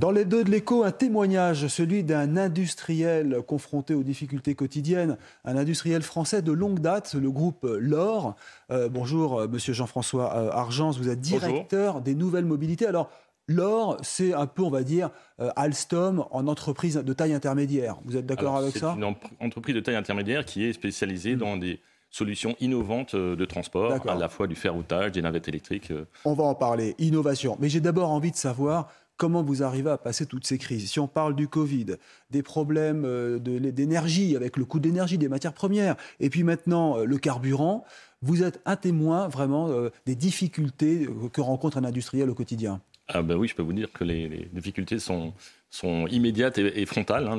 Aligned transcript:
Dans 0.00 0.12
les 0.12 0.24
deux 0.24 0.44
de 0.44 0.50
l'écho, 0.50 0.82
un 0.82 0.92
témoignage, 0.92 1.66
celui 1.66 2.04
d'un 2.04 2.38
industriel 2.38 3.42
confronté 3.46 3.92
aux 3.92 4.02
difficultés 4.02 4.54
quotidiennes, 4.54 5.18
un 5.44 5.58
industriel 5.58 6.00
français 6.00 6.40
de 6.40 6.52
longue 6.52 6.78
date, 6.78 7.12
le 7.12 7.30
groupe 7.30 7.66
LOR. 7.68 8.34
Euh, 8.70 8.88
bonjour, 8.88 9.40
euh, 9.40 9.46
monsieur 9.46 9.74
Jean-François 9.74 10.34
euh, 10.34 10.50
Argence, 10.52 10.96
vous 10.96 11.10
êtes 11.10 11.20
directeur 11.20 12.00
des 12.00 12.14
nouvelles 12.14 12.46
mobilités. 12.46 12.86
Alors, 12.86 13.10
LOR, 13.46 13.98
c'est 14.00 14.32
un 14.32 14.46
peu, 14.46 14.62
on 14.62 14.70
va 14.70 14.84
dire, 14.84 15.10
Alstom 15.54 16.24
en 16.30 16.46
entreprise 16.46 16.94
de 16.94 17.12
taille 17.12 17.34
intermédiaire. 17.34 17.98
Vous 18.06 18.16
êtes 18.16 18.24
d'accord 18.24 18.56
avec 18.56 18.78
ça? 18.78 18.96
C'est 18.96 19.06
une 19.06 19.14
entreprise 19.38 19.74
de 19.74 19.80
taille 19.80 19.96
intermédiaire 19.96 20.46
qui 20.46 20.64
est 20.64 20.72
spécialisée 20.72 21.36
dans 21.36 21.58
des 21.58 21.78
solutions 22.10 22.56
innovantes 22.58 23.14
de 23.14 23.44
transport, 23.44 24.08
à 24.08 24.14
la 24.14 24.28
fois 24.30 24.46
du 24.46 24.56
ferroutage, 24.56 25.12
des 25.12 25.20
navettes 25.20 25.48
électriques. 25.48 25.92
On 26.24 26.32
va 26.32 26.44
en 26.44 26.54
parler, 26.54 26.94
innovation. 26.98 27.58
Mais 27.60 27.68
j'ai 27.68 27.80
d'abord 27.80 28.10
envie 28.10 28.30
de 28.30 28.36
savoir 28.36 28.88
comment 29.20 29.42
vous 29.42 29.62
arrivez 29.62 29.90
à 29.90 29.98
passer 29.98 30.24
toutes 30.24 30.46
ces 30.46 30.56
crises? 30.56 30.90
Si 30.90 30.98
on 30.98 31.06
parle 31.06 31.36
du 31.36 31.46
Covid, 31.46 31.96
des 32.30 32.42
problèmes 32.42 33.04
euh, 33.04 33.38
d'énergie, 33.38 34.34
avec 34.34 34.56
le 34.56 34.64
coût 34.64 34.80
de 34.80 34.88
l'énergie, 34.88 35.18
des 35.18 35.28
matières 35.28 35.52
premières, 35.52 35.96
et 36.20 36.30
puis 36.30 36.42
maintenant 36.42 36.96
euh, 36.96 37.04
le 37.04 37.18
carburant, 37.18 37.84
vous 38.22 38.42
êtes 38.42 38.62
un 38.64 38.76
témoin 38.76 39.28
vraiment 39.28 39.68
euh, 39.68 39.90
des 40.06 40.14
difficultés 40.14 41.06
que 41.34 41.42
rencontre 41.42 41.76
un 41.76 41.84
industriel 41.84 42.30
au 42.30 42.34
quotidien. 42.34 42.80
Ah 43.08 43.20
ben 43.20 43.36
oui, 43.36 43.46
je 43.46 43.54
peux 43.54 43.62
vous 43.62 43.74
dire 43.74 43.92
que 43.92 44.04
les, 44.04 44.48
difficultés 44.54 44.98
sont, 44.98 45.34
sont, 45.68 46.06
immédiates 46.06 46.56
et, 46.56 46.86
frontales. 46.86 47.28
Hein, 47.28 47.38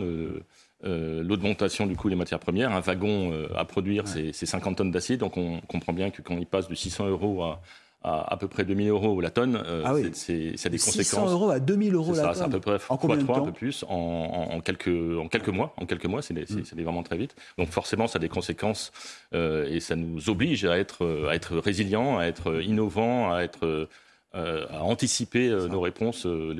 l'augmentation 0.83 1.87
du 1.87 1.95
coût 1.95 2.09
des 2.09 2.15
matières 2.15 2.39
premières. 2.39 2.73
Un 2.73 2.81
wagon 2.81 3.31
à 3.55 3.63
produire, 3.65 4.05
c'est 4.07 4.33
50 4.33 4.77
tonnes 4.77 4.91
d'acier. 4.91 5.15
Donc 5.15 5.37
on 5.37 5.61
comprend 5.61 5.93
bien 5.93 6.09
que 6.09 6.21
quand 6.21 6.37
il 6.37 6.45
passe 6.45 6.67
de 6.67 6.75
600 6.75 7.07
euros 7.07 7.41
à, 7.43 7.61
à 8.03 8.33
à 8.33 8.37
peu 8.37 8.47
près 8.47 8.63
2000 8.63 8.89
euros 8.89 9.21
la 9.21 9.29
tonne, 9.29 9.61
euh, 9.65 9.83
ah 9.85 9.93
c'est, 10.13 10.57
ça 10.57 10.67
a 10.67 10.69
des 10.69 10.77
600 10.77 10.97
conséquences. 10.99 11.31
euros 11.31 11.49
à 11.49 11.59
2000 11.59 11.93
euros 11.93 12.13
la 12.13 12.23
tonne. 12.23 12.33
C'est 12.35 12.41
à 12.43 12.49
peu 12.49 12.59
près 12.59 12.77
en 12.89 12.97
3, 12.97 13.37
un 13.37 13.41
peu 13.41 13.51
plus, 13.51 13.85
en, 13.87 14.49
en, 14.51 14.61
quelques, 14.61 14.87
en 14.87 15.27
quelques 15.27 15.49
mois. 15.49 15.73
En 15.77 15.85
quelques 15.85 16.05
mois, 16.05 16.21
c'est, 16.21 16.33
mm. 16.33 16.81
vraiment 16.81 17.03
très 17.03 17.17
vite. 17.17 17.35
Donc 17.57 17.69
forcément, 17.69 18.07
ça 18.07 18.17
a 18.17 18.19
des 18.19 18.29
conséquences 18.29 18.91
euh, 19.33 19.69
et 19.69 19.79
ça 19.79 19.95
nous 19.95 20.29
oblige 20.29 20.65
à 20.65 20.77
être, 20.77 21.27
à 21.29 21.35
être 21.35 21.57
résilient, 21.57 22.17
à 22.17 22.25
être 22.25 22.61
innovant, 22.63 23.33
à 23.33 23.41
être 23.41 23.87
euh, 24.33 24.65
à 24.69 24.85
anticiper 24.85 25.49
euh, 25.49 25.67
nos 25.67 25.81
réponses 25.81 26.25
euh, 26.25 26.55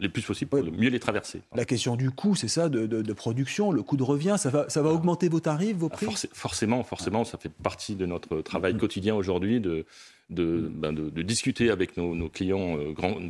les, 0.00 0.08
plus 0.08 0.22
possibles 0.22 0.48
pour 0.48 0.62
mieux 0.62 0.88
les 0.88 0.98
traverser. 0.98 1.42
La 1.54 1.66
question 1.66 1.94
du 1.94 2.10
coût, 2.10 2.34
c'est 2.34 2.48
ça, 2.48 2.70
de, 2.70 3.12
production, 3.12 3.70
le 3.70 3.82
coût 3.82 3.98
de 3.98 4.02
revient, 4.02 4.36
ça 4.38 4.48
va, 4.48 4.64
ça 4.70 4.80
va 4.80 4.88
augmenter 4.88 5.28
vos 5.28 5.40
tarifs, 5.40 5.76
vos 5.76 5.90
prix? 5.90 6.06
Forcément, 6.32 6.82
forcément, 6.82 7.24
ça 7.24 7.36
fait 7.36 7.52
partie 7.52 7.96
de 7.96 8.06
notre 8.06 8.40
travail 8.40 8.78
quotidien 8.78 9.14
aujourd'hui 9.14 9.60
de, 9.60 9.84
de, 10.30 10.70
ben 10.72 10.94
de, 10.94 11.20
discuter 11.20 11.70
avec 11.70 11.98
nos, 11.98 12.30
clients, 12.30 12.78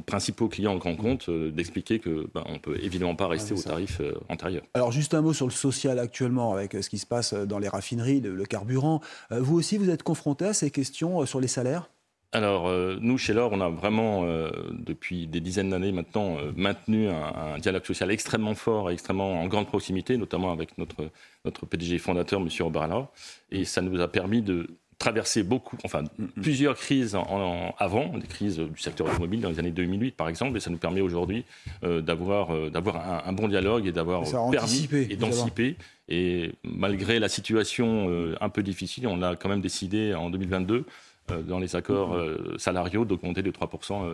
principaux 0.07 0.47
clients 0.47 0.75
en 0.75 0.79
grand 0.79 0.95
compte, 0.95 1.29
d'expliquer 1.29 1.99
que 1.99 2.29
ben, 2.33 2.45
on 2.47 2.61
peut 2.61 2.79
évidemment 2.81 3.17
pas 3.17 3.27
rester 3.27 3.53
aux 3.53 3.63
tarifs 3.63 4.01
antérieurs. 4.29 4.63
Alors 4.75 4.93
juste 4.93 5.13
un 5.13 5.23
mot 5.23 5.33
sur 5.33 5.47
le 5.49 5.53
social 5.53 5.99
actuellement, 5.99 6.55
avec 6.55 6.77
ce 6.81 6.89
qui 6.89 6.99
se 6.99 7.07
passe 7.07 7.35
dans 7.35 7.59
les 7.59 7.69
raffineries, 7.69 8.21
le 8.21 8.45
carburant. 8.45 9.01
vous 9.33 9.57
aussi, 9.57 9.77
vous 9.77 9.91
êtes 9.91 10.05
confronté 10.05 10.45
à 10.45 10.53
ces 10.53 10.71
questions 10.71 11.27
sur 11.27 11.41
les 11.41 11.49
salaires? 11.49 11.91
Alors, 12.35 12.67
euh, 12.67 12.97
nous, 12.99 13.19
chez 13.19 13.35
L'Or, 13.35 13.51
on 13.53 13.61
a 13.61 13.69
vraiment, 13.69 14.25
euh, 14.25 14.51
depuis 14.73 15.27
des 15.27 15.41
dizaines 15.41 15.69
d'années 15.69 15.93
maintenant, 15.93 16.39
euh, 16.39 16.51
maintenu 16.57 17.09
un, 17.09 17.59
dialogue 17.59 17.85
social 17.85 18.11
extrêmement 18.11 18.55
fort 18.55 18.91
et 18.91 18.95
extrêmement 18.95 19.43
en 19.43 19.47
grande 19.49 19.67
proximité, 19.67 20.17
notamment 20.17 20.51
avec 20.51 20.79
notre, 20.79 21.11
notre 21.45 21.67
PDG 21.67 21.99
fondateur, 21.99 22.41
M. 22.41 22.49
Robert 22.61 23.09
Et 23.51 23.67
ça 23.67 23.83
nous 23.83 24.01
a 24.01 24.09
permis 24.09 24.41
de 24.41 24.67
traverser 24.99 25.43
beaucoup, 25.43 25.77
enfin, 25.85 26.05
plusieurs 26.41 26.77
crises 26.77 27.17
en, 27.17 27.75
avant, 27.79 28.17
des 28.17 28.27
crises 28.27 28.59
du 28.59 28.81
secteur 28.81 29.09
automobile 29.09 29.41
dans 29.41 29.51
les 29.51 29.59
années 29.59 29.73
2008, 29.73 30.13
par 30.13 30.29
exemple, 30.29 30.57
et 30.57 30.61
ça 30.61 30.71
nous 30.71 30.79
permet 30.79 31.01
aujourd'hui 31.01 31.45
d'avoir 31.83 32.71
d'avoir 32.71 33.27
un, 33.27 33.33
bon 33.33 33.49
dialogue 33.49 33.89
et 33.89 33.93
d'avoir 33.93 34.23
permis 34.53 34.89
et 34.93 35.17
d'anticiper. 35.17 35.77
Et 36.09 36.53
malgré 36.63 37.19
la 37.19 37.29
situation 37.29 38.35
un 38.41 38.49
peu 38.49 38.63
difficile, 38.63 39.09
on 39.09 39.23
a 39.23 39.35
quand 39.35 39.49
même 39.49 39.61
décidé 39.61 40.15
en 40.15 40.31
2022 40.31 40.75
euh, 40.75 40.85
dans 41.29 41.59
les 41.59 41.77
accords 41.77 42.15
euh, 42.15 42.57
salariaux 42.59 43.05
d'augmenter 43.05 43.43
de 43.43 43.51
3% 43.51 44.13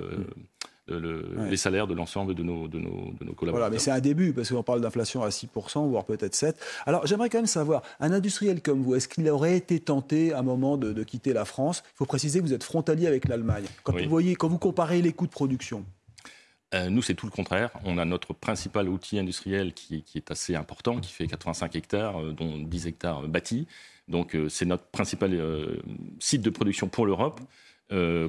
euh, 0.91 1.23
les 1.51 1.57
salaires 1.57 1.87
de 1.87 1.95
l'ensemble 1.95 2.35
de 2.35 2.43
nos, 2.43 2.67
de, 2.67 2.79
nos, 2.79 3.13
de 3.21 3.25
nos 3.25 3.33
collaborateurs. 3.33 3.53
Voilà, 3.53 3.71
mais 3.71 3.79
c'est 3.79 3.91
un 3.91 4.01
début, 4.01 4.33
parce 4.33 4.51
qu'on 4.51 4.63
parle 4.63 4.81
d'inflation 4.81 5.23
à 5.23 5.29
6%, 5.29 5.87
voire 5.89 6.05
peut-être 6.05 6.35
7%. 6.35 6.55
Alors 6.87 7.07
j'aimerais 7.07 7.29
quand 7.29 7.39
même 7.39 7.47
savoir, 7.47 7.83
un 8.01 8.13
industriel 8.13 8.63
comme 8.63 8.83
vous, 8.83 8.95
est-ce 8.95 9.09
qu'il 9.09 9.29
aurait 9.29 9.57
été 9.57 9.81
tenté 9.81 10.33
à 10.33 10.39
un 10.39 10.43
moment 10.43 10.77
de, 10.77 11.03
quitter 11.03 11.33
la 11.33 11.45
France? 11.45 11.83
Il 11.85 11.97
faut 11.97 12.07
préciser 12.07 12.41
que 12.41 12.45
vous 12.45 12.55
êtes 12.55 12.65
frontalier 12.65 13.07
avec 13.07 13.29
l'Allemagne. 13.29 13.65
Quand, 13.83 13.97
vous 13.97 14.09
voyez, 14.09 14.35
quand 14.35 14.49
vous 14.49 14.59
comparez 14.59 15.03
les 15.03 15.13
coûts 15.13 15.27
de 15.27 15.33
production, 15.33 15.85
nous, 16.91 17.03
c'est 17.03 17.15
tout 17.15 17.27
le 17.27 17.33
contraire. 17.33 17.71
On 17.85 17.97
a 17.99 18.05
notre 18.05 18.35
principal 18.35 18.89
outil 18.89 19.19
industriel 19.19 19.73
qui, 19.73 20.05
est 20.15 20.31
assez 20.31 20.55
important, 20.55 21.01
qui 21.01 21.13
fait 21.13 21.27
85 21.27 21.77
hectares, 21.77 22.23
dont 22.35 22.59
10 22.59 22.87
hectares 22.87 23.23
bâtis. 23.27 23.67
Donc 24.09 24.35
euh, 24.35 24.49
c'est 24.49 24.65
notre 24.65 24.85
principal 24.85 25.35
euh, 25.35 25.77
site 26.19 26.43
de 26.43 26.51
production 26.51 26.89
pour 26.89 27.07
l'Europe. 27.07 27.41
Euh, 27.91 28.29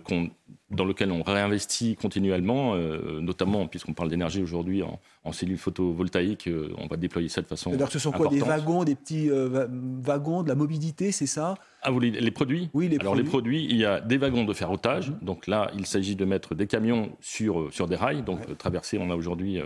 dans 0.72 0.86
lequel 0.86 1.12
on 1.12 1.22
réinvestit 1.22 1.96
continuellement, 1.96 2.76
notamment 2.76 3.68
puisqu'on 3.68 3.94
parle 3.94 4.10
d'énergie 4.10 4.42
aujourd'hui 4.42 4.84
en, 4.84 5.32
cellules 5.32 5.58
photovoltaïques, 5.58 6.48
on 6.78 6.86
va 6.86 6.96
déployer 6.96 7.28
ça 7.28 7.42
de 7.42 7.48
façon. 7.48 7.74
Alors 7.74 7.92
ce 7.92 7.98
sont 7.98 8.12
quoi 8.12 8.28
Des 8.28 8.40
wagons, 8.40 8.84
des 8.84 8.96
petits 8.96 9.30
wagons, 9.32 10.44
de 10.44 10.48
la 10.48 10.56
mobilité, 10.56 11.12
c'est 11.12 11.26
ça? 11.26 11.56
Ah, 11.82 11.90
vous 11.90 12.00
les, 12.00 12.32
produits? 12.32 12.70
Oui, 12.74 12.88
les 12.88 13.00
Alors 13.00 13.16
les 13.16 13.24
produits, 13.24 13.66
il 13.66 13.78
y 13.78 13.86
a 13.86 14.00
des 14.00 14.18
wagons 14.18 14.46
de 14.46 14.54
ferroutage. 14.54 15.10
Mhm. 15.10 15.18
Donc 15.24 15.48
là, 15.48 15.72
il 15.76 15.88
s'agit 15.88 16.16
de 16.16 16.24
mettre 16.24 16.54
des 16.54 16.68
camions 16.68 17.12
sur, 17.20 17.74
sur 17.74 17.88
des 17.88 17.96
rails. 17.96 18.22
Donc 18.22 18.58
traverser, 18.58 19.00
on 19.00 19.10
a 19.10 19.16
aujourd'hui 19.16 19.60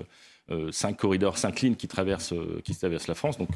cinq 0.71 0.97
corridors, 0.97 1.37
cinq 1.37 1.61
lignes 1.61 1.75
qui 1.75 1.89
traversent, 1.89 2.33
qui 2.63 2.75
traversent 2.75 3.07
la 3.07 3.15
France. 3.15 3.37
Donc 3.37 3.49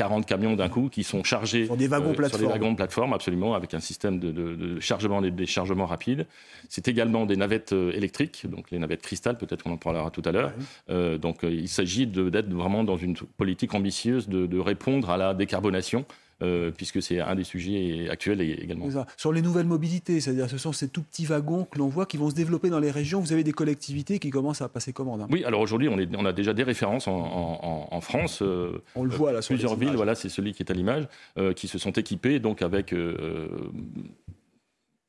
40 0.00 0.24
camions 0.24 0.56
d'un 0.56 0.70
coup 0.70 0.88
qui 0.88 1.04
sont 1.04 1.22
chargés 1.24 1.66
sur 1.66 1.76
des 1.76 1.86
wagons 1.86 2.14
plateformes. 2.14 2.24
Euh, 2.24 2.38
sur 2.38 2.38
des 2.38 2.52
wagons 2.58 2.70
de 2.70 2.76
plateforme, 2.76 3.12
absolument, 3.12 3.54
avec 3.54 3.74
un 3.74 3.80
système 3.80 4.18
de, 4.18 4.80
chargement 4.80 5.22
et 5.22 5.30
de 5.30 5.36
déchargement 5.36 5.84
rapide. 5.84 6.26
C'est 6.70 6.88
également 6.88 7.26
des 7.26 7.36
navettes 7.36 7.74
euh, 7.74 7.92
électriques, 7.92 8.46
donc 8.48 8.70
les 8.70 8.78
navettes 8.78 9.02
cristal, 9.02 9.36
peut-être 9.36 9.62
qu'on 9.62 9.72
en 9.72 9.76
parlera 9.76 10.10
tout 10.10 10.22
à 10.24 10.32
l'heure. 10.32 10.52
Euh, 10.88 11.18
donc 11.18 11.40
il 11.42 11.68
s'agit 11.68 12.06
d'être 12.06 12.50
vraiment 12.50 12.82
dans 12.82 12.96
une 12.96 13.14
politique 13.14 13.74
ambitieuse 13.74 14.26
de 14.26 14.58
répondre 14.58 15.10
à 15.10 15.18
la 15.18 15.34
décarbonation 15.34 16.06
euh, 16.42 16.70
puisque 16.70 17.02
c'est 17.02 17.20
un 17.20 17.34
des 17.34 17.44
sujets 17.44 18.08
actuels 18.10 18.40
également. 18.40 18.86
Sur 19.16 19.32
les 19.32 19.42
nouvelles 19.42 19.66
mobilités, 19.66 20.20
c'est-à-dire 20.20 20.48
ce 20.48 20.58
sont 20.58 20.72
ces 20.72 20.88
tout 20.88 21.02
petits 21.02 21.24
wagons 21.24 21.64
que 21.64 21.78
l'on 21.78 21.88
voit 21.88 22.06
qui 22.06 22.16
vont 22.16 22.30
se 22.30 22.34
développer 22.34 22.70
dans 22.70 22.80
les 22.80 22.90
régions. 22.90 23.20
Vous 23.20 23.32
avez 23.32 23.44
des 23.44 23.52
collectivités 23.52 24.18
qui 24.18 24.30
commencent 24.30 24.62
à 24.62 24.68
passer 24.68 24.92
commande. 24.92 25.22
Hein. 25.22 25.28
Oui, 25.30 25.44
alors 25.44 25.60
aujourd'hui, 25.60 25.88
on, 25.88 25.96
on, 26.18 26.24
a 26.24 26.32
déjà 26.32 26.54
des 26.54 26.62
références 26.62 27.08
en, 27.08 28.00
France. 28.00 28.40
Euh, 28.42 28.82
on 28.94 29.04
le 29.04 29.10
voit 29.10 29.32
là 29.32 29.42
sur 29.42 29.54
Plusieurs 29.54 29.76
villes, 29.76 29.96
voilà, 29.96 30.14
c'est 30.14 30.28
celui 30.28 30.52
qui 30.52 30.62
est 30.62 30.70
à 30.70 30.74
l'image, 30.74 31.06
euh, 31.38 31.52
qui 31.52 31.68
se 31.68 31.78
sont 31.78 31.92
équipés 31.92 32.38
donc 32.38 32.62
avec 32.62 32.94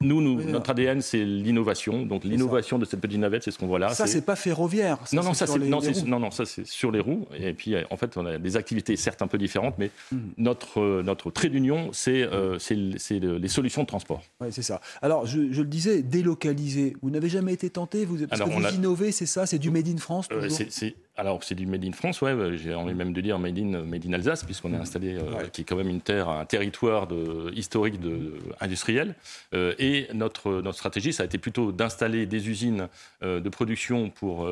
nous, 0.02 0.42
notre 0.44 0.70
ADN, 0.72 1.02
c'est 1.02 1.24
l'innovation. 1.24 2.06
Donc 2.06 2.24
l'innovation 2.24 2.80
de 2.80 2.86
cette 2.86 3.02
petite 3.02 3.20
navette, 3.20 3.44
c'est 3.44 3.52
ce 3.52 3.60
qu'on 3.60 3.68
voit 3.68 3.80
là. 3.80 3.90
Ça, 3.90 4.08
c'est 4.08 4.26
pas 4.26 4.36
ferroviaire. 4.36 4.98
non, 5.14 5.24
non, 5.24 5.34
ça, 5.34 5.48
c'est 5.48 5.60
non, 5.60 6.20
non, 6.20 6.32
ça 6.32 6.46
c'est 6.46 6.66
sur 6.66 6.92
les 6.92 7.00
roues. 7.00 7.28
Et 7.38 7.54
puis, 7.54 7.76
en 7.90 7.98
fait, 7.98 8.18
on 8.18 8.26
a 8.26 8.38
des 8.38 8.58
activités 8.58 8.96
certes 8.96 9.22
un 9.22 9.28
peu 9.28 9.38
différentes, 9.38 9.76
mais 9.78 9.92
hmm. 10.12 10.18
notre 10.38 10.80
euh, 10.80 11.04
notre 11.04 11.32
trait 11.32 11.50
d'union, 11.50 11.90
c'est 11.94 12.24
euh, 12.24 12.58
les 12.70 13.48
solutions 13.48 13.82
de 13.84 13.88
transport. 13.88 14.22
Oui, 14.40 14.48
c'est 14.52 14.62
ça. 14.62 14.82
Alors, 15.02 15.26
je, 15.26 15.40
le 15.40 15.66
disais, 15.66 16.02
délocaliser. 16.02 16.96
Vous 17.02 17.10
n'avez 17.10 17.30
jamais 17.30 17.54
été 17.54 17.70
tenté 17.70 18.06
vous, 18.06 18.18
Parce 18.28 18.42
que 18.42 18.50
vous 18.50 18.76
innovez, 18.76 19.12
c'est 19.12 19.26
ça 19.26 19.46
C'est 19.46 19.60
du 19.60 19.72
made 19.72 19.88
in 19.88 19.98
France 19.98 20.28
euh, 20.32 20.50
C'est 20.50 20.96
alors 21.18 21.44
c'est 21.44 21.56
du 21.56 21.66
Made 21.66 21.84
in 21.84 21.92
France, 21.92 22.22
ouais, 22.22 22.36
j'ai 22.58 22.74
envie 22.74 22.94
même 22.94 23.14
de 23.14 23.22
dire 23.22 23.38
Made 23.38 23.58
in, 23.58 23.84
made 23.84 24.06
in 24.06 24.14
Alsace, 24.14 24.44
puisqu'on 24.44 24.74
est 24.74 24.78
installé, 24.78 25.16
euh, 25.16 25.48
qui 25.48 25.62
est 25.62 25.64
quand 25.64 25.76
même 25.76 25.90
une 25.90 26.02
terre, 26.02 26.30
un 26.30 26.46
territoire 26.46 27.08
de, 27.08 27.52
historique 27.54 28.00
de, 28.00 28.34
industriel. 28.60 29.16
Euh, 29.54 29.74
et 29.78 30.08
notre, 30.14 30.62
notre 30.62 30.78
stratégie, 30.78 31.14
ça 31.14 31.24
a 31.24 31.26
été 31.26 31.38
plutôt 31.38 31.72
d'installer 31.72 32.26
des 32.26 32.50
usines 32.50 32.88
euh, 33.24 33.40
de 33.40 33.50
production 33.50 34.10
pour, 34.10 34.48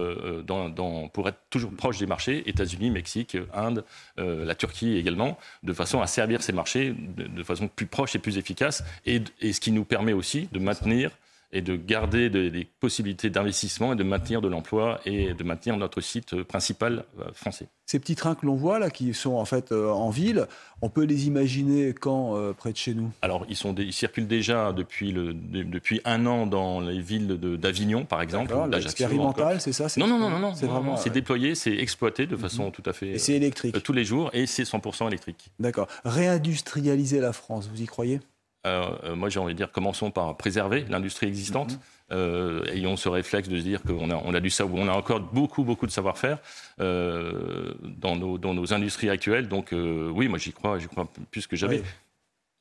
dans, 0.46 1.08
pour 1.08 1.30
être 1.30 1.40
toujours 1.50 1.72
proche 1.72 1.98
des 1.98 2.06
marchés, 2.06 2.48
États-Unis, 2.50 2.92
Mexique, 2.92 3.38
Inde, 3.54 3.84
la 4.18 4.56
Turquie 4.56 4.98
également, 4.98 5.38
de 5.64 5.74
façon 5.74 6.02
à 6.02 6.08
servir 6.08 6.42
ces 6.42 6.52
marchés 6.52 6.94
de, 6.94 7.44
façon 7.44 7.68
plus 7.68 7.86
proche 7.86 8.16
et 8.16 8.20
plus 8.20 8.38
efficace, 8.38 8.84
et, 9.06 9.22
et 9.42 9.54
ce 9.54 9.60
qui 9.60 9.72
nous 9.72 9.86
permet 9.86 10.14
aussi 10.14 10.50
de 10.52 10.60
maintenir 10.60 11.12
et 11.52 11.62
de 11.62 11.76
garder 11.76 12.30
des 12.30 12.68
possibilités 12.80 13.30
d'investissement 13.30 13.94
et 13.94 13.96
de 13.96 14.04
maintenir 14.04 14.42
de 14.42 14.48
l'emploi 14.48 15.00
et 15.06 15.34
de 15.34 15.44
maintenir 15.44 15.78
notre 15.78 16.00
site 16.02 16.44
principal 16.44 17.06
euh, 17.20 17.32
français. 17.34 17.68
Ces 17.88 17.98
petits 17.98 18.16
trains 18.16 18.36
que 18.36 18.46
l'on 18.46 18.56
voit 18.56 18.78
là, 18.78 18.92
qui 18.92 19.16
sont 19.16 19.34
en 19.34 19.46
fait 19.46 19.72
euh, 19.72 19.90
en 19.90 20.12
ville, 20.12 20.46
on 20.84 20.90
peut 20.90 21.06
les 21.06 21.26
imaginer 21.26 21.94
quand 21.94 22.36
euh, 22.36 22.54
près 22.54 22.72
de 22.72 22.78
chez 22.78 22.94
nous? 22.94 23.12
Alors 23.24 23.48
ils, 23.50 23.56
sont 23.56 23.74
ils 23.74 23.94
circulent 23.94 24.28
déjà 24.28 24.74
depuis, 24.74 25.12
le, 25.12 25.34
depuis 25.34 26.02
un 26.06 26.28
an 26.28 26.46
dans 26.46 26.82
les 26.82 27.02
villes 27.02 27.28
d'Avignon 27.28 28.06
par 28.06 28.22
exemple. 28.22 28.54
Expérimental, 28.74 29.60
c'est 29.60 29.74
ça 29.74 29.88
Non, 29.98 30.06
non, 30.06 30.20
non, 30.20 30.38
non, 30.38 30.54
c'est 30.54 30.68
vraiment. 30.68 30.98
C'est 30.98 31.10
déployé, 31.10 31.56
c'est 31.56 31.74
exploité 31.74 32.28
de 32.28 32.38
façon 32.38 32.66
mhm. 32.66 32.72
tout 32.72 32.84
à 32.86 32.94
fait. 32.94 33.10
Et 33.10 33.18
c'est 33.18 33.34
électrique. 33.34 33.82
tous 33.82 33.94
les 33.94 34.06
jours 34.06 34.30
et 34.34 34.46
c'est 34.46 34.64
100% 34.64 35.08
électrique. 35.08 35.50
D'accord. 35.60 35.88
Réindustrialiser 36.06 37.20
la 37.20 37.34
France, 37.34 37.68
vous 37.74 37.82
y 37.82 37.88
croyez? 37.88 38.20
Moi, 38.66 39.30
j'ai 39.30 39.40
envie 39.40 39.54
de 39.54 39.58
dire, 39.58 39.72
commençons 39.72 40.12
par 40.12 40.38
préserver 40.38 40.86
l'industrie 40.90 41.28
existante. 41.28 41.74
Mhm. 41.74 41.80
Euh, 42.12 42.64
ayons 42.74 42.98
ce 42.98 43.08
réflexe 43.08 43.48
de 43.50 43.58
se 43.58 43.64
dire 43.64 43.84
qu'on 43.84 44.10
a, 44.10 44.16
on 44.16 44.34
a 44.34 44.40
du 44.40 44.52
on 44.62 44.88
a 44.88 44.94
encore 44.94 45.20
beaucoup, 45.20 45.64
beaucoup 45.64 45.86
de 45.86 45.92
savoir-faire 45.92 46.40
euh, 46.80 47.74
dans, 47.84 48.16
nos, 48.16 48.38
dans 48.38 48.54
nos 48.54 48.74
industries 48.74 49.10
actuelles. 49.10 49.48
Donc 49.48 49.74
euh, 49.74 50.10
oui, 50.10 50.28
moi 50.28 50.40
j'y 50.40 50.52
crois, 50.52 50.80
j'y 50.80 50.88
crois 50.88 51.08
plus 51.30 51.46
que 51.46 51.56
jamais. 51.56 51.84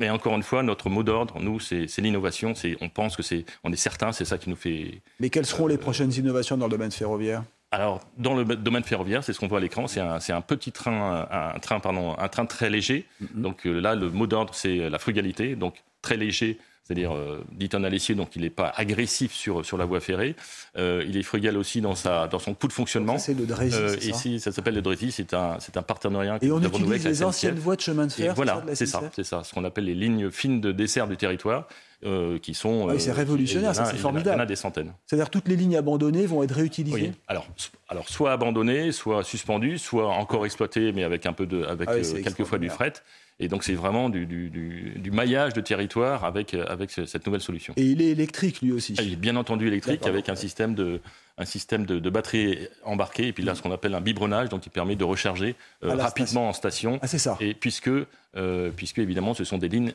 Mais 0.00 0.10
encore 0.10 0.36
une 0.36 0.42
fois, 0.44 0.62
notre 0.62 0.90
mot 0.90 1.02
d'ordre, 1.02 1.40
nous, 1.40 1.58
c'est, 1.58 1.88
l'innovation. 1.98 2.52
On 2.80 2.88
pense 2.88 3.16
que 3.16 3.22
c'est, 3.22 3.44
on 3.64 3.72
est 3.72 3.76
certain, 3.76 4.12
c'est 4.12 4.24
ça 4.24 4.38
qui 4.38 4.48
nous 4.48 4.56
fait. 4.56 5.00
Mais 5.18 5.28
quelles 5.28 5.46
seront 5.46 5.66
les 5.66 5.78
prochaines 5.78 6.12
innovations 6.12 6.56
dans 6.56 6.66
le 6.66 6.70
domaine 6.70 6.92
ferroviaire? 6.92 7.42
Alors, 7.72 8.00
dans 8.16 8.34
le 8.34 8.44
domaine 8.44 8.84
ferroviaire, 8.84 9.24
c'est 9.24 9.32
ce 9.32 9.40
qu'on 9.40 9.48
voit 9.48 9.58
à 9.58 9.60
l'écran, 9.60 9.88
c'est 9.88 10.00
un, 10.00 10.18
un 10.28 10.40
petit 10.40 10.72
train, 10.72 11.26
un, 11.30 11.58
train, 11.58 11.80
pardon, 11.80 12.16
un 12.16 12.28
train 12.28 12.46
très 12.46 12.70
léger. 12.70 13.06
Mm-hmm. 13.20 13.40
Donc 13.40 13.64
là, 13.64 13.96
le 13.96 14.08
mot 14.08 14.28
d'ordre, 14.28 14.54
c'est 14.54 14.88
la 14.88 14.98
frugalité. 15.00 15.56
Donc 15.56 15.74
très 16.08 16.16
léger, 16.16 16.56
c'est-à-dire 16.84 17.14
euh, 17.14 17.44
10 17.52 17.68
tonnes 17.68 17.84
à 17.84 17.90
l'essier, 17.90 18.14
donc 18.14 18.34
il 18.34 18.40
n'est 18.40 18.48
pas 18.48 18.72
agressif 18.74 19.34
sur, 19.34 19.62
sur 19.62 19.76
la 19.76 19.84
voie 19.84 20.00
ferrée. 20.00 20.36
Euh, 20.78 21.04
il 21.06 21.18
est 21.18 21.22
frugal 21.22 21.58
aussi 21.58 21.82
dans, 21.82 21.94
sa, 21.94 22.28
dans 22.28 22.38
son 22.38 22.54
coût 22.54 22.66
de 22.66 22.72
fonctionnement. 22.72 23.18
C'est 23.18 23.34
le 23.34 23.44
Drési, 23.44 23.76
euh, 23.76 23.96
Ici, 24.00 24.40
ça 24.40 24.52
s'appelle 24.52 24.74
le 24.74 24.80
Drési, 24.80 25.12
c'est 25.12 25.34
un, 25.34 25.58
c'est 25.60 25.76
un 25.76 25.82
partenariat. 25.82 26.38
Et 26.40 26.50
on 26.50 26.62
utilise 26.62 27.04
les 27.04 27.22
anciennes 27.22 27.58
voies 27.58 27.76
de 27.76 27.82
chemin 27.82 28.06
de 28.06 28.12
fer. 28.12 28.34
voilà, 28.34 28.64
c'est 28.72 28.86
ça, 28.86 29.02
c'est 29.14 29.24
ça, 29.24 29.44
ce 29.44 29.52
qu'on 29.52 29.64
appelle 29.64 29.84
les 29.84 29.94
lignes 29.94 30.30
fines 30.30 30.62
de 30.62 30.72
dessert 30.72 31.08
du 31.08 31.18
territoire. 31.18 31.68
Euh, 32.04 32.38
qui 32.38 32.54
sont. 32.54 32.88
Ah 32.88 32.96
c'est 32.96 33.10
révolutionnaire, 33.10 33.74
c'est 33.74 33.96
formidable. 33.96 34.36
Il 34.36 34.38
y 34.38 34.40
en 34.40 34.44
a 34.44 34.46
des 34.46 34.54
centaines. 34.54 34.92
C'est-à-dire 35.04 35.30
toutes 35.30 35.48
les 35.48 35.56
lignes 35.56 35.76
abandonnées 35.76 36.26
vont 36.26 36.44
être 36.44 36.54
réutilisées. 36.54 37.08
Oui. 37.08 37.12
Alors, 37.26 37.48
alors 37.88 38.08
soit 38.08 38.30
abandonnées, 38.30 38.92
soit 38.92 39.24
suspendues, 39.24 39.78
soit 39.78 40.06
encore 40.06 40.46
exploitées, 40.46 40.92
mais 40.92 41.02
avec 41.02 41.26
un 41.26 41.32
peu 41.32 41.44
de, 41.44 41.64
avec 41.64 41.88
ah 41.90 41.96
quelquefois 42.22 42.58
du 42.58 42.70
fret. 42.70 42.92
Et 43.40 43.48
donc 43.48 43.62
c'est 43.62 43.74
vraiment 43.74 44.08
du, 44.08 44.26
du, 44.26 44.50
du, 44.50 45.10
maillage 45.12 45.52
de 45.52 45.60
territoire 45.60 46.24
avec, 46.24 46.54
avec 46.54 46.90
cette 46.90 47.24
nouvelle 47.24 47.40
solution. 47.40 47.72
Et 47.76 47.84
il 47.84 48.02
est 48.02 48.10
électrique 48.10 48.60
lui 48.62 48.72
aussi 48.72 48.94
ah, 48.98 49.02
Il 49.02 49.12
est 49.12 49.16
bien 49.16 49.36
entendu 49.36 49.68
électrique 49.68 50.06
avec 50.06 50.28
un 50.28 50.34
système 50.34 50.74
de, 50.74 51.00
un 51.38 51.44
système 51.44 51.86
de, 51.86 52.00
de, 52.00 52.10
batterie 52.10 52.66
embarquée 52.84 53.28
et 53.28 53.32
puis 53.32 53.44
là 53.44 53.54
ce 53.54 53.62
qu'on 53.62 53.70
appelle 53.70 53.94
un 53.94 54.00
biberonnage 54.00 54.48
donc 54.48 54.62
qui 54.62 54.70
permet 54.70 54.96
de 54.96 55.04
recharger 55.04 55.54
euh, 55.84 55.94
rapidement 55.94 56.48
en 56.48 56.52
station. 56.52 56.98
Ah, 57.00 57.06
c'est 57.06 57.18
ça. 57.18 57.36
Et 57.40 57.54
puisque, 57.54 57.90
euh, 58.36 58.70
puisque 58.74 58.98
évidemment 58.98 59.34
ce 59.34 59.44
sont 59.44 59.58
des 59.58 59.68
lignes 59.68 59.92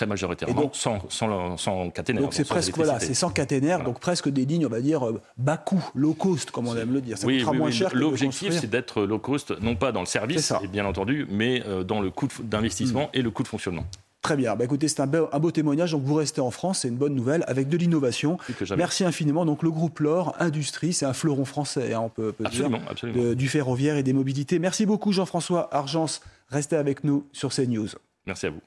très 0.00 0.06
majoritairement 0.06 0.62
donc, 0.62 0.76
sans, 0.76 0.98
sans, 1.10 1.58
sans 1.58 1.90
caténaire. 1.90 2.22
Donc 2.22 2.32
c'est 2.32 2.48
presque 2.48 2.74
voilà, 2.74 2.98
c'est 3.00 3.12
sans 3.12 3.28
caténaire, 3.28 3.84
donc 3.84 4.00
presque 4.00 4.30
des 4.30 4.46
lignes, 4.46 4.64
on 4.64 4.70
va 4.70 4.80
dire 4.80 5.06
euh, 5.06 5.20
bas 5.36 5.58
coût, 5.58 5.84
low 5.94 6.14
cost, 6.14 6.50
comme 6.50 6.68
on 6.68 6.76
aime 6.76 6.94
le 6.94 7.02
dire. 7.02 7.18
Ça 7.18 7.26
oui, 7.26 7.44
oui, 7.46 7.58
moins 7.58 7.70
cher. 7.70 7.90
L'objectif, 7.92 8.58
c'est 8.58 8.70
d'être 8.70 9.02
low 9.02 9.18
cost, 9.18 9.60
non 9.60 9.76
pas 9.76 9.92
dans 9.92 10.00
le 10.00 10.06
service, 10.06 10.54
bien 10.72 10.86
entendu, 10.86 11.26
mais 11.28 11.62
euh, 11.66 11.84
dans 11.84 12.00
le 12.00 12.10
coût 12.10 12.28
d'investissement 12.42 13.04
mm. 13.04 13.18
et 13.18 13.22
le 13.22 13.30
coût 13.30 13.42
de 13.42 13.48
fonctionnement. 13.48 13.84
Très 14.22 14.36
bien. 14.36 14.56
Bah, 14.56 14.64
écoutez, 14.64 14.88
c'est 14.88 15.00
un, 15.00 15.06
beau 15.06 15.50
témoignage. 15.50 15.92
Donc, 15.92 16.02
vous 16.02 16.14
restez 16.14 16.40
en 16.40 16.50
France, 16.50 16.80
c'est 16.80 16.88
une 16.88 16.96
bonne 16.96 17.14
nouvelle, 17.14 17.42
avec 17.46 17.68
de 17.68 17.76
l'innovation. 17.76 18.38
Merci 18.76 19.04
infiniment. 19.04 19.46
Donc, 19.46 19.62
le 19.62 19.70
groupe 19.70 19.98
LOR 19.98 20.34
Industrie, 20.38 20.92
c'est 20.92 21.06
un 21.06 21.14
fleuron 21.14 21.46
français, 21.46 21.94
hein, 21.94 22.00
on 22.04 22.08
peut, 22.10 22.34
absolument, 22.44 22.80
absolument. 22.88 23.34
du 23.34 23.48
ferroviaire 23.48 23.96
et 23.96 24.02
des 24.02 24.12
mobilités. 24.12 24.58
Merci 24.58 24.84
beaucoup, 24.84 25.12
Jean-François 25.12 25.74
Argence. 25.74 26.20
Restez 26.48 26.76
avec 26.76 27.02
nous 27.02 27.26
sur 27.32 27.50
CNews. 27.50 27.88
Merci 28.26 28.46
à 28.46 28.50
vous. 28.50 28.60